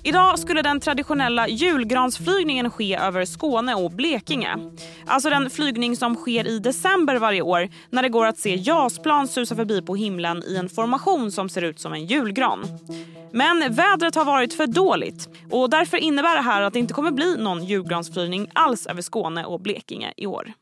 Idag 0.05 0.39
skulle 0.39 0.63
den 0.63 0.81
traditionella 0.81 1.49
julgransflygningen 1.49 2.71
ske 2.71 2.97
över 2.97 3.25
Skåne 3.25 3.75
och 3.75 3.91
Blekinge. 3.91 4.59
Alltså 5.07 5.31
den 5.31 5.51
flygning 5.51 5.97
som 5.97 6.15
sker 6.15 6.47
i 6.47 6.59
december 6.59 7.17
varje 7.17 7.43
år 7.43 7.69
när 7.91 8.03
det 8.03 8.09
går 8.09 8.27
att 8.27 8.39
se 8.39 8.55
JAS-plan 8.57 9.29
susa 9.29 9.57
förbi 9.57 9.83
på 9.83 9.97
himlen 9.97 10.43
i 10.47 10.57
en 10.57 10.69
formation 10.69 11.33
som 11.33 11.49
ser 11.49 11.63
ut 11.63 11.81
som 11.81 11.93
en 11.93 12.07
julgran. 12.07 12.65
Men 13.33 13.75
vädret 13.75 14.15
har 14.15 14.25
varit 14.25 14.55
för 14.55 14.67
dåligt 14.67 15.29
och 15.51 15.71
därför 15.71 15.97
innebär 15.97 16.35
det 16.37 16.43
här 16.43 16.63
att 16.63 16.73
det 16.73 16.79
inte 16.79 16.95
kommer 16.95 17.11
bli 17.11 17.37
någon 17.37 17.65
julgransflygning 17.65 18.51
alls 18.53 18.87
över 18.87 19.03
Skåne 19.03 19.45
och 19.45 19.61
Blekinge 19.61 20.13
i 20.17 20.27
år. 20.27 20.53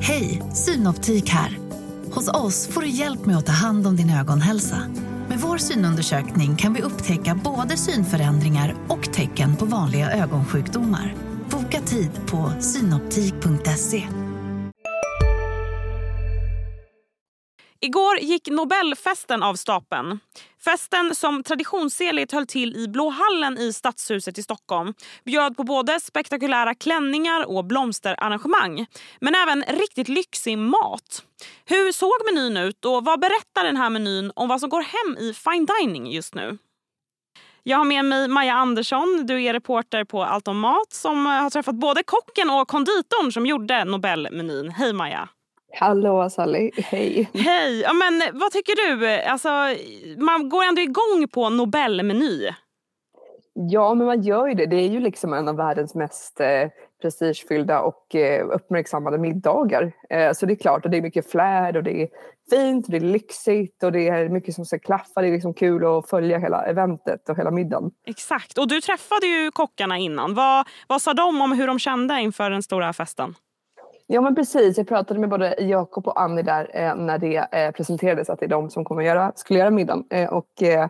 Hej, 0.00 0.42
Synoptik 0.54 1.30
här. 1.30 1.58
Hos 2.12 2.28
oss 2.28 2.68
får 2.68 2.80
du 2.80 2.88
hjälp 2.88 3.26
med 3.26 3.36
att 3.36 3.46
ta 3.46 3.52
hand 3.52 3.86
om 3.86 3.96
din 3.96 4.10
ögonhälsa. 4.10 4.82
Med 5.38 5.48
vår 5.48 5.58
synundersökning 5.58 6.56
kan 6.56 6.74
vi 6.74 6.82
upptäcka 6.82 7.40
både 7.44 7.76
synförändringar 7.76 8.74
och 8.88 9.12
tecken 9.12 9.56
på 9.56 9.64
vanliga 9.64 10.10
ögonsjukdomar. 10.10 11.14
Boka 11.50 11.80
tid 11.80 12.10
på 12.26 12.52
synoptik.se. 12.60 14.08
Igår 17.80 18.18
gick 18.18 18.48
Nobelfesten 18.50 19.42
av 19.42 19.54
stapeln. 19.54 20.18
Festen 20.64 21.14
som 21.14 21.42
traditionsenligt 21.42 22.32
höll 22.32 22.46
till 22.46 22.76
i 22.76 22.88
Blå 22.88 23.08
hallen 23.08 23.58
i 23.58 23.72
Stadshuset 23.72 24.38
i 24.38 24.42
Stockholm 24.42 24.94
bjöd 25.24 25.56
på 25.56 25.64
både 25.64 26.00
spektakulära 26.00 26.74
klänningar 26.74 27.48
och 27.48 27.64
blomsterarrangemang 27.64 28.86
men 29.20 29.34
även 29.34 29.62
riktigt 29.62 30.08
lyxig 30.08 30.58
mat. 30.58 31.22
Hur 31.64 31.92
såg 31.92 32.34
menyn 32.34 32.56
ut 32.56 32.84
och 32.84 33.04
vad 33.04 33.20
berättar 33.20 33.64
den 33.64 33.76
här 33.76 33.90
menyn 33.90 34.32
om 34.34 34.48
vad 34.48 34.60
som 34.60 34.70
går 34.70 34.82
hem 34.82 35.18
i 35.18 35.34
fine 35.34 35.66
dining 35.66 36.12
just 36.12 36.34
nu? 36.34 36.58
Jag 37.62 37.78
har 37.78 37.84
med 37.84 38.04
mig 38.04 38.28
Maja 38.28 38.54
Andersson. 38.54 39.26
Du 39.26 39.42
är 39.42 39.52
reporter 39.52 40.04
på 40.04 40.24
Allt 40.24 40.48
om 40.48 40.58
mat 40.58 40.92
som 40.92 41.26
har 41.26 41.50
träffat 41.50 41.74
både 41.74 42.02
kocken 42.02 42.50
och 42.50 42.68
konditorn 42.68 43.32
som 43.32 43.46
gjorde 43.46 43.84
Nobelmenyn. 43.84 44.70
Hej 44.70 44.92
Maja! 44.92 45.28
Hallå 45.72 46.30
Sally, 46.30 46.70
hej. 46.76 47.30
Hej! 47.34 47.80
Ja, 47.80 47.92
men 47.92 48.38
vad 48.38 48.52
tycker 48.52 48.98
du? 48.98 49.06
Alltså, 49.22 49.48
man 50.16 50.48
går 50.48 50.64
ändå 50.64 50.82
igång 50.82 51.28
på 51.32 51.48
Nobelmeny. 51.50 52.48
Ja, 53.54 53.94
men 53.94 54.06
man 54.06 54.22
gör 54.22 54.46
ju 54.46 54.54
det. 54.54 54.66
Det 54.66 54.76
är 54.76 54.88
ju 54.88 55.00
liksom 55.00 55.32
en 55.32 55.48
av 55.48 55.56
världens 55.56 55.94
mest 55.94 56.40
eh, 56.40 56.68
prestigefyllda 57.02 57.80
och 57.80 58.14
eh, 58.14 58.46
uppmärksammade 58.48 59.18
middagar. 59.18 59.92
Eh, 60.10 60.32
så 60.32 60.46
det 60.46 60.52
är 60.52 60.56
klart, 60.56 60.84
och 60.84 60.90
det 60.90 60.96
är 60.96 61.02
mycket 61.02 61.30
flärd 61.30 61.76
och 61.76 61.82
det 61.82 62.02
är 62.02 62.08
fint, 62.50 62.86
och 62.86 62.90
det 62.90 62.96
är 62.96 63.00
lyxigt 63.00 63.82
och 63.82 63.92
det 63.92 64.08
är 64.08 64.28
mycket 64.28 64.54
som 64.54 64.64
ska 64.64 64.78
klaffa. 64.78 65.20
Det 65.20 65.28
är 65.28 65.32
liksom 65.32 65.54
kul 65.54 65.86
att 65.86 66.10
följa 66.10 66.38
hela 66.38 66.66
eventet 66.66 67.28
och 67.28 67.38
hela 67.38 67.50
middagen. 67.50 67.90
Exakt. 68.06 68.58
Och 68.58 68.68
du 68.68 68.80
träffade 68.80 69.26
ju 69.26 69.50
kockarna 69.50 69.98
innan. 69.98 70.34
Vad, 70.34 70.66
vad 70.88 71.02
sa 71.02 71.14
de 71.14 71.40
om 71.42 71.52
hur 71.52 71.66
de 71.66 71.78
kände 71.78 72.20
inför 72.20 72.50
den 72.50 72.62
stora 72.62 72.92
festen? 72.92 73.34
Ja 74.10 74.20
men 74.20 74.34
precis, 74.34 74.78
jag 74.78 74.88
pratade 74.88 75.20
med 75.20 75.28
både 75.28 75.54
Jakob 75.58 76.06
och 76.06 76.20
Annie 76.20 76.42
där 76.42 76.70
eh, 76.74 76.96
när 76.96 77.18
det 77.18 77.48
eh, 77.52 77.70
presenterades 77.70 78.30
att 78.30 78.38
det 78.38 78.46
är 78.46 78.48
de 78.48 78.70
som 78.70 78.84
kommer 78.84 79.02
göra, 79.02 79.32
skulle 79.36 79.58
göra 79.58 79.70
middagen. 79.70 80.04
Eh, 80.10 80.32
och 80.32 80.62
eh, 80.62 80.88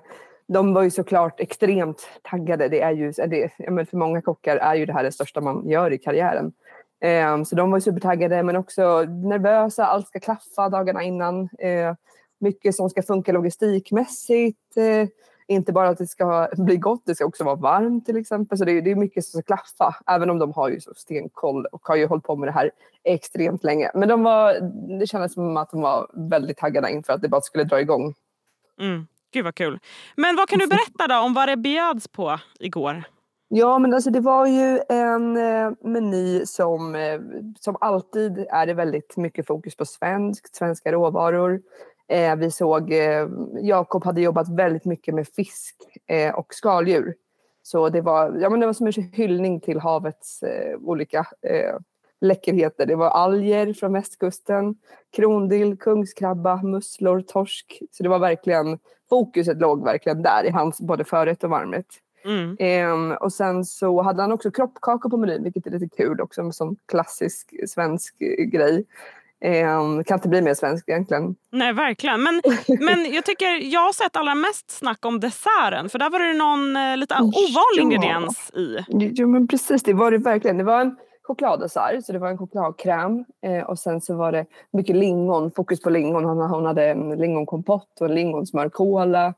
de 0.48 0.74
var 0.74 0.82
ju 0.82 0.90
såklart 0.90 1.40
extremt 1.40 2.08
taggade. 2.22 2.68
Det 2.68 2.80
är 2.80 2.90
ju, 2.90 3.12
det, 3.12 3.50
men 3.70 3.86
för 3.86 3.96
många 3.96 4.22
kockar 4.22 4.56
är 4.56 4.74
ju 4.74 4.86
det 4.86 4.92
här 4.92 5.02
det 5.02 5.12
största 5.12 5.40
man 5.40 5.68
gör 5.68 5.92
i 5.92 5.98
karriären. 5.98 6.52
Eh, 7.00 7.42
så 7.42 7.56
de 7.56 7.70
var 7.70 7.78
ju 7.78 7.82
supertaggade 7.82 8.42
men 8.42 8.56
också 8.56 9.02
nervösa, 9.02 9.86
allt 9.86 10.08
ska 10.08 10.20
klaffa 10.20 10.68
dagarna 10.68 11.02
innan. 11.02 11.48
Eh, 11.58 11.94
mycket 12.40 12.74
som 12.74 12.90
ska 12.90 13.02
funka 13.02 13.32
logistikmässigt 13.32 14.76
eh, 14.76 15.08
inte 15.48 15.72
bara 15.72 15.88
att 15.88 15.98
det 15.98 16.06
ska 16.06 16.48
bli 16.56 16.76
gott, 16.76 17.02
det 17.06 17.14
ska 17.14 17.24
också 17.24 17.44
vara 17.44 17.56
varmt 17.56 18.06
till 18.06 18.16
exempel. 18.16 18.58
Så 18.58 18.64
det 18.64 18.72
är, 18.72 18.82
det 18.82 18.90
är 18.90 18.96
mycket 18.96 19.24
som 19.24 19.42
ska 19.42 19.56
klaffa, 19.56 19.96
även 20.06 20.30
om 20.30 20.38
de 20.38 20.52
har 20.52 20.68
ju 20.68 20.80
så 20.80 20.94
stenkoll 20.96 21.66
och 21.66 21.80
har 21.88 21.96
ju 21.96 22.06
hållit 22.06 22.24
på 22.24 22.36
med 22.36 22.48
det 22.48 22.52
här 22.52 22.70
extremt 23.04 23.64
länge. 23.64 23.90
Men 23.94 24.08
de 24.08 24.22
var, 24.22 24.54
det 24.98 25.06
kändes 25.06 25.34
som 25.34 25.56
att 25.56 25.70
de 25.70 25.80
var 25.80 26.10
väldigt 26.30 26.56
taggade 26.56 26.90
inför 26.90 27.12
att 27.12 27.22
det 27.22 27.28
bara 27.28 27.40
skulle 27.40 27.64
dra 27.64 27.80
igång. 27.80 28.14
Mm. 28.80 29.06
Gud 29.32 29.44
vad 29.44 29.54
kul. 29.54 29.78
Men 30.16 30.36
vad 30.36 30.48
kan 30.48 30.58
du 30.58 30.66
berätta 30.66 31.06
då 31.08 31.20
om 31.20 31.34
vad 31.34 31.48
det 31.48 31.56
bjöds 31.56 32.08
på 32.08 32.38
igår? 32.58 33.04
Ja, 33.48 33.78
men 33.78 33.94
alltså 33.94 34.10
det 34.10 34.20
var 34.20 34.46
ju 34.46 34.80
en 34.88 35.36
eh, 35.36 35.70
meny 35.80 36.46
som, 36.46 36.94
eh, 36.94 37.20
som 37.60 37.76
alltid 37.80 38.38
är 38.50 38.66
det 38.66 38.74
väldigt 38.74 39.16
mycket 39.16 39.46
fokus 39.46 39.76
på 39.76 39.84
svenskt, 39.84 40.56
svenska 40.56 40.92
råvaror. 40.92 41.60
Eh, 42.08 42.36
vi 42.36 42.50
såg, 42.50 42.92
eh, 42.92 43.28
Jakob 43.62 44.04
hade 44.04 44.20
jobbat 44.20 44.48
väldigt 44.48 44.84
mycket 44.84 45.14
med 45.14 45.28
fisk 45.28 45.76
eh, 46.06 46.34
och 46.34 46.54
skaldjur. 46.54 47.14
Så 47.62 47.88
det 47.88 48.00
var, 48.00 48.38
ja, 48.40 48.50
men 48.50 48.60
det 48.60 48.66
var 48.66 48.72
som 48.72 48.86
en 48.86 48.92
hyllning 48.92 49.60
till 49.60 49.80
havets 49.80 50.42
eh, 50.42 50.78
olika 50.78 51.18
eh, 51.42 51.74
läckerheter. 52.20 52.86
Det 52.86 52.96
var 52.96 53.10
alger 53.10 53.72
från 53.72 53.92
västkusten, 53.92 54.74
krondill, 55.16 55.76
kungskrabba, 55.76 56.62
musslor, 56.62 57.20
torsk. 57.20 57.82
Så 57.90 58.02
det 58.02 58.08
var 58.08 58.18
verkligen, 58.18 58.78
fokuset 59.08 59.58
låg 59.60 59.84
verkligen 59.84 60.22
där 60.22 60.44
i 60.44 60.50
hans 60.50 60.80
både 60.80 61.04
förrätt 61.04 61.44
och 61.44 61.50
varmrätt. 61.50 61.86
Mm. 62.24 62.56
Eh, 62.58 63.16
och 63.16 63.32
sen 63.32 63.64
så 63.64 64.02
hade 64.02 64.22
han 64.22 64.32
också 64.32 64.50
kroppkakor 64.50 65.10
på 65.10 65.16
menyn, 65.16 65.42
vilket 65.42 65.66
är 65.66 65.70
lite 65.70 65.96
kul 65.96 66.20
också, 66.20 66.52
sån 66.52 66.76
klassisk 66.86 67.54
svensk 67.68 68.18
grej. 68.52 68.84
Eh, 69.40 70.02
kan 70.06 70.16
inte 70.16 70.28
bli 70.28 70.42
mer 70.42 70.54
svensk 70.54 70.88
egentligen. 70.88 71.36
Nej, 71.52 71.72
verkligen. 71.72 72.22
Men, 72.22 72.42
men 72.80 73.12
jag 73.12 73.24
tycker 73.24 73.72
jag 73.72 73.80
har 73.80 73.92
sett 73.92 74.16
allra 74.16 74.34
mest 74.34 74.70
snack 74.70 75.04
om 75.04 75.20
desserten. 75.20 75.88
För 75.88 75.98
där 75.98 76.10
var 76.10 76.18
det 76.18 76.38
någon 76.38 76.76
eh, 76.76 76.96
lite 76.96 77.14
ovanlig 77.14 77.78
ja. 77.78 77.82
ingrediens 77.82 78.50
i. 78.54 78.78
Jo, 78.88 79.28
men 79.28 79.48
precis. 79.48 79.82
Det 79.82 79.92
var 79.92 80.10
det 80.10 80.18
verkligen. 80.18 80.58
Det 80.58 80.64
var 80.64 80.80
en 80.80 80.96
chokladdessert, 81.22 82.04
så 82.04 82.12
det 82.12 82.18
var 82.18 82.28
en 82.28 82.38
chokladkräm. 82.38 83.24
Eh, 83.46 83.62
och 83.62 83.78
sen 83.78 84.00
så 84.00 84.14
var 84.14 84.32
det 84.32 84.46
mycket 84.72 84.96
lingon, 84.96 85.50
fokus 85.50 85.80
på 85.80 85.90
lingon. 85.90 86.24
Hon, 86.24 86.38
hon 86.38 86.66
hade 86.66 86.90
en 86.90 87.10
lingonkompott 87.10 88.00
och 88.00 88.06
en 88.06 88.14
lingonsmörkola. 88.14 89.34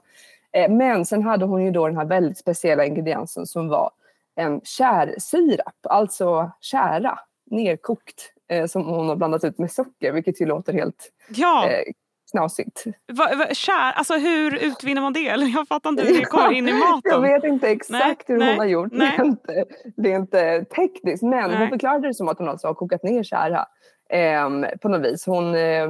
Eh, 0.53 0.71
men 0.71 1.07
sen 1.07 1.23
hade 1.23 1.45
hon 1.45 1.65
ju 1.65 1.71
då 1.71 1.87
den 1.87 1.97
här 1.97 2.05
väldigt 2.05 2.39
speciella 2.39 2.85
ingrediensen 2.85 3.47
som 3.47 3.69
var 3.69 3.91
en 4.37 4.61
kärsirap, 4.65 5.75
alltså 5.83 6.51
kära, 6.61 7.19
nerkokt 7.51 8.33
eh, 8.51 8.67
som 8.67 8.85
hon 8.85 9.09
har 9.09 9.17
blandat 9.17 9.45
ut 9.45 9.59
med 9.59 9.73
socker 9.73 10.13
vilket 10.13 10.41
ju 10.41 10.47
låter 10.47 10.73
helt 10.73 11.11
ja. 11.29 11.69
eh, 11.69 11.93
knasigt. 12.31 12.85
Va, 13.13 13.31
va, 13.39 13.47
kär, 13.53 13.93
alltså 13.93 14.15
hur 14.15 14.65
utvinner 14.65 15.03
man 15.03 15.13
det? 15.13 15.21
Jag 15.21 15.69
fattar 15.69 15.91
inte 15.91 16.03
hur 16.03 16.19
det 16.19 16.25
kommer 16.25 16.53
in 16.53 16.69
i 16.69 16.73
maten. 16.73 17.13
Jag 17.13 17.21
vet 17.21 17.45
inte 17.45 17.69
exakt 17.69 18.29
nej, 18.29 18.39
hur 18.39 18.39
nej, 18.39 18.51
hon 18.51 18.59
har 18.59 18.67
gjort. 18.67 18.91
Det 18.93 19.05
är, 19.05 19.25
inte, 19.25 19.65
det 19.97 20.13
är 20.13 20.17
inte 20.17 20.65
tekniskt 20.65 21.23
men 21.23 21.51
nej. 21.51 21.59
hon 21.59 21.69
förklarade 21.69 22.09
det 22.09 22.15
som 22.15 22.29
att 22.29 22.39
hon 22.39 22.49
alltså 22.49 22.67
har 22.67 22.75
kokat 22.75 23.03
ner 23.03 23.23
kära. 23.23 23.67
Eh, 24.11 24.49
på 24.83 24.89
något 24.89 25.13
vis. 25.13 25.27
Hon 25.27 25.55
eh, 25.55 25.89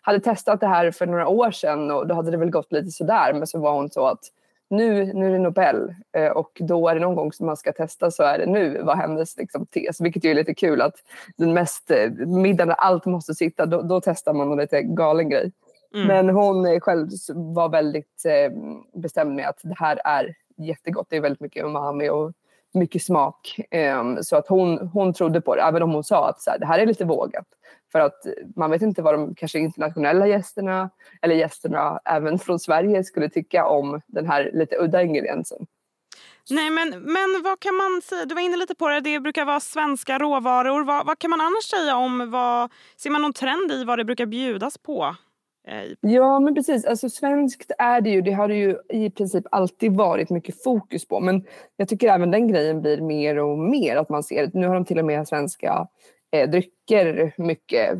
hade 0.00 0.20
testat 0.20 0.60
det 0.60 0.66
här 0.66 0.90
för 0.90 1.06
några 1.06 1.28
år 1.28 1.50
sedan 1.50 1.90
och 1.90 2.06
då 2.06 2.14
hade 2.14 2.30
det 2.30 2.36
väl 2.36 2.50
gått 2.50 2.72
lite 2.72 2.90
sådär 2.90 3.32
men 3.32 3.46
så 3.46 3.58
var 3.58 3.72
hon 3.72 3.90
så 3.90 4.06
att 4.06 4.20
nu, 4.70 5.12
nu 5.12 5.26
är 5.26 5.30
det 5.30 5.38
Nobel 5.38 5.94
eh, 6.12 6.28
och 6.28 6.50
då 6.60 6.88
är 6.88 6.94
det 6.94 7.00
någon 7.00 7.14
gång 7.14 7.32
som 7.32 7.46
man 7.46 7.56
ska 7.56 7.72
testa 7.72 8.10
så 8.10 8.22
är 8.22 8.38
det 8.38 8.46
nu 8.46 8.82
var 8.82 8.96
hennes 8.96 9.36
liksom, 9.36 9.66
tes. 9.66 10.00
Vilket 10.00 10.24
ju 10.24 10.30
är 10.30 10.34
lite 10.34 10.54
kul 10.54 10.80
att 10.80 10.94
den 11.36 11.54
mest 11.54 11.90
eh, 11.90 12.10
middagen 12.10 12.68
där 12.68 12.74
allt 12.74 13.06
måste 13.06 13.34
sitta, 13.34 13.66
då, 13.66 13.82
då 13.82 14.00
testar 14.00 14.32
man 14.32 14.52
en 14.52 14.58
lite 14.58 14.82
galen 14.82 15.28
grej. 15.28 15.52
Mm. 15.94 16.06
Men 16.06 16.28
hon 16.28 16.80
själv 16.80 17.08
var 17.34 17.68
väldigt 17.68 18.24
eh, 18.24 18.52
bestämd 19.00 19.34
med 19.34 19.48
att 19.48 19.60
det 19.62 19.76
här 19.78 20.00
är 20.04 20.34
jättegott. 20.56 21.06
Det 21.10 21.16
är 21.16 21.20
väldigt 21.20 21.40
mycket 21.40 21.64
umami 21.64 22.08
och 22.08 22.32
mycket 22.74 23.02
smak. 23.02 23.60
Um, 24.00 24.22
så 24.22 24.36
att 24.36 24.48
hon, 24.48 24.88
hon 24.88 25.14
trodde 25.14 25.40
på 25.40 25.56
det, 25.56 25.62
även 25.62 25.82
om 25.82 25.90
hon 25.90 26.04
sa 26.04 26.28
att 26.28 26.42
så 26.42 26.50
här, 26.50 26.58
det 26.58 26.66
här 26.66 26.78
är 26.78 26.86
lite 26.86 27.04
vågat. 27.04 27.46
För 27.92 28.00
att 28.00 28.26
man 28.56 28.70
vet 28.70 28.82
inte 28.82 29.02
vad 29.02 29.14
de 29.14 29.34
kanske 29.34 29.58
internationella 29.58 30.26
gästerna 30.26 30.90
eller 31.22 31.34
gästerna 31.34 32.00
även 32.04 32.38
från 32.38 32.58
Sverige 32.58 33.04
skulle 33.04 33.28
tycka 33.28 33.66
om 33.66 34.00
den 34.06 34.26
här 34.26 34.50
lite 34.54 34.76
udda 34.76 35.02
ingrediensen. 35.02 35.66
Nej, 36.50 36.70
men, 36.70 36.88
men 36.90 37.42
vad 37.44 37.60
kan 37.60 37.74
man 37.74 38.02
säga? 38.04 38.24
Du 38.24 38.34
var 38.34 38.42
inne 38.42 38.56
lite 38.56 38.74
på 38.74 38.88
det. 38.88 39.00
Det 39.00 39.20
brukar 39.20 39.44
vara 39.44 39.60
svenska 39.60 40.18
råvaror. 40.18 40.84
Vad, 40.84 41.06
vad 41.06 41.18
kan 41.18 41.30
man 41.30 41.40
annars 41.40 41.64
säga 41.64 41.96
om 41.96 42.30
vad... 42.30 42.72
Ser 42.96 43.10
man 43.10 43.22
någon 43.22 43.32
trend 43.32 43.72
i 43.72 43.84
vad 43.84 43.98
det 43.98 44.04
brukar 44.04 44.26
bjudas 44.26 44.78
på? 44.78 45.16
Ja, 46.00 46.40
men 46.40 46.54
precis. 46.54 46.84
Alltså, 46.84 47.08
svenskt 47.08 47.72
är 47.78 48.00
det 48.00 48.10
ju. 48.10 48.22
Det 48.22 48.32
har 48.32 48.48
det 48.48 48.54
ju 48.54 48.76
i 48.88 49.10
princip 49.10 49.44
alltid 49.50 49.92
varit 49.92 50.30
mycket 50.30 50.62
fokus 50.62 51.08
på. 51.08 51.20
Men 51.20 51.44
jag 51.76 51.88
tycker 51.88 52.08
även 52.08 52.30
den 52.30 52.48
grejen 52.48 52.80
blir 52.82 53.00
mer 53.00 53.38
och 53.38 53.58
mer 53.58 53.96
att 53.96 54.08
man 54.08 54.22
ser. 54.22 54.50
Nu 54.54 54.66
har 54.66 54.74
de 54.74 54.84
till 54.84 54.98
och 54.98 55.04
med 55.04 55.28
svenska 55.28 55.88
eh, 56.32 56.50
drycker 56.50 57.34
mycket. 57.36 57.98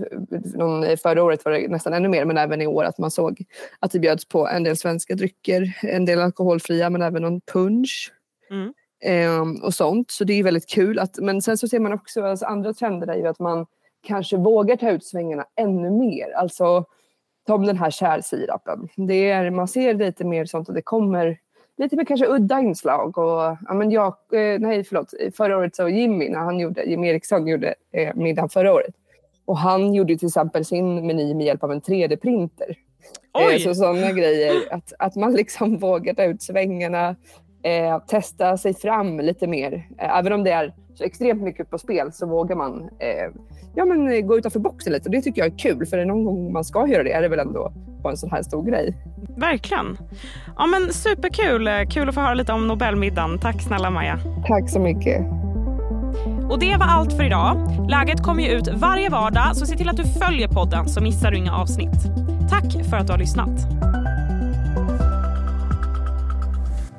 Någon, 0.55 0.97
förra 0.97 1.23
året 1.23 1.45
var 1.45 1.53
det 1.53 1.69
nästan 1.69 1.93
ännu 1.93 2.09
mer, 2.09 2.25
men 2.25 2.39
även 2.39 2.61
i 2.61 2.67
år 2.67 2.85
att 2.85 2.99
man 2.99 3.11
såg 3.11 3.45
att 3.79 3.91
det 3.91 3.99
bjöds 3.99 4.29
på 4.29 4.49
en 4.49 4.65
del 4.65 4.77
svenska 4.77 5.15
drycker. 5.15 5.79
En 5.83 6.05
del 6.05 6.21
alkoholfria, 6.21 6.91
men 6.91 7.03
även 7.03 7.23
någon 7.23 7.41
punch. 7.41 8.13
Mm. 8.51 8.73
Eh, 9.05 9.65
och 9.65 9.75
sånt. 9.75 10.11
Så 10.11 10.25
det 10.25 10.33
är 10.33 10.43
väldigt 10.43 10.69
kul. 10.69 10.99
Att, 10.99 11.19
men 11.19 11.43
sen 11.43 11.59
så 11.59 11.69
ser 11.69 11.81
man 11.81 11.93
också, 11.93 12.23
alltså 12.23 12.47
andra 12.47 12.73
trender 12.73 13.07
är 13.07 13.17
ju 13.17 13.27
att 13.27 13.39
man 13.39 13.67
kanske 14.07 14.37
vågar 14.37 14.77
ta 14.77 14.91
ut 14.91 15.05
svängarna 15.05 15.45
ännu 15.57 15.91
mer. 15.91 16.33
Alltså 16.37 16.85
som 17.47 17.67
den 17.67 17.79
här 17.79 17.91
kärsirapen. 17.91 18.89
Det 18.97 19.31
är, 19.31 19.51
man 19.51 19.69
ser 19.69 19.95
lite 19.95 20.25
mer 20.25 20.45
sånt 20.45 20.69
och 20.69 20.75
det 20.75 20.83
kommer 20.83 21.39
lite 21.77 21.97
mer 21.97 22.05
kanske 22.05 22.27
udda 22.27 22.61
inslag. 22.61 23.19
Och, 23.19 23.57
ja, 23.67 23.75
men 23.75 23.91
jag, 23.91 24.15
eh, 24.33 24.61
nej, 24.61 24.85
förlåt, 24.85 25.15
förra 25.37 25.59
året 25.59 25.77
så 25.77 25.89
Jimmy, 25.89 26.29
när 26.29 26.39
han 26.39 26.59
gjorde, 26.59 26.85
Jimmy 26.85 27.09
Eriksson 27.09 27.47
gjorde 27.47 27.75
eh, 27.93 28.15
middagen 28.15 28.49
förra 28.49 28.73
året. 28.73 28.95
Och 29.45 29.59
han 29.59 29.95
gjorde 29.95 30.17
till 30.17 30.29
exempel 30.29 30.65
sin 30.65 31.07
meny 31.07 31.35
med 31.35 31.47
hjälp 31.47 31.65
av 31.65 31.73
en 31.73 31.81
3D-printer. 31.81 32.77
Eh, 33.39 33.59
så 33.59 33.75
sådana 33.75 34.13
grejer, 34.13 34.55
att, 34.71 34.93
att 34.99 35.17
man 35.17 35.33
liksom 35.33 35.77
vågar 35.79 36.15
ta 36.15 36.25
ut 36.25 36.43
svängarna, 36.43 37.17
eh, 37.63 37.99
testa 37.99 38.57
sig 38.57 38.75
fram 38.75 39.21
lite 39.21 39.47
mer. 39.47 39.89
Eh, 39.99 40.19
även 40.19 40.33
om 40.33 40.45
det 40.45 40.51
är 40.51 40.75
så 40.95 41.05
extremt 41.05 41.43
mycket 41.43 41.71
på 41.71 41.79
spel 41.79 42.13
så 42.13 42.27
vågar 42.27 42.57
man 42.57 42.91
eh, 42.99 43.31
ja, 43.75 43.85
men, 43.85 44.27
gå 44.27 44.39
utanför 44.39 44.61
boxen 44.61 44.93
lite. 44.93 45.09
Och 45.09 45.13
det 45.13 45.23
tycker 45.23 45.43
jag 45.43 45.53
är 45.53 45.59
kul, 45.59 45.87
för 45.87 46.05
någon 46.05 46.25
gång 46.25 46.53
man 46.53 46.65
ska 46.65 46.87
göra 46.89 47.03
det 47.03 47.13
är 47.13 47.23
det 47.23 47.29
väl 47.29 47.39
ändå 47.39 47.73
på 48.03 48.11
en 48.11 48.17
sån 48.17 48.31
här 48.31 48.43
stor 48.43 48.63
grej. 48.63 48.97
Verkligen. 49.37 49.99
Ja, 50.57 50.67
men 50.67 50.93
superkul. 50.93 51.69
Kul 51.91 52.09
att 52.09 52.15
få 52.15 52.21
höra 52.21 52.35
lite 52.35 52.53
om 52.53 52.67
Nobelmiddagen. 52.67 53.39
Tack 53.39 53.63
snälla 53.63 53.91
Maja. 53.91 54.19
Tack 54.49 54.71
så 54.71 54.81
mycket. 54.81 55.27
Och 56.51 56.59
det 56.59 56.77
var 56.77 56.87
allt 56.87 57.13
för 57.13 57.25
idag. 57.25 57.57
Läget 57.89 58.23
kommer 58.23 58.43
ju 58.43 58.49
ut 58.49 58.69
varje 58.75 59.09
vardag 59.09 59.57
så 59.57 59.67
se 59.67 59.77
till 59.77 59.89
att 59.89 59.97
du 59.97 60.05
följer 60.05 60.49
podden 60.49 60.89
så 60.89 61.01
missar 61.03 61.31
du 61.31 61.37
inga 61.37 61.57
avsnitt. 61.57 62.05
Tack 62.51 62.85
för 62.91 62.97
att 62.97 63.07
du 63.07 63.13
har 63.13 63.19
lyssnat. 63.19 63.51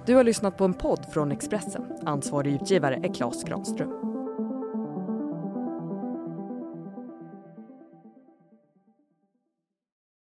Du 0.06 0.16
har 0.16 0.24
lyssnat 0.24 0.58
på 0.58 0.66
en 0.66 0.74
podd 0.74 1.06
från 1.14 1.32
Expressen. 1.32 1.82
Ansvarig 2.06 2.54
utgivare 2.54 3.00
är 3.04 3.14
Klas 3.14 3.44
Granström. 3.44 4.15